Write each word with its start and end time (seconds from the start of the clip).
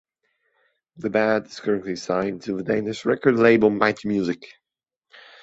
The 0.97 1.11
band 1.11 1.45
is 1.45 1.59
currently 1.59 1.95
signed 1.95 2.41
to 2.45 2.57
the 2.57 2.63
Danish 2.63 3.05
record 3.05 3.35
label 3.37 3.69
Mighty 3.69 4.07
Music. 4.07 4.47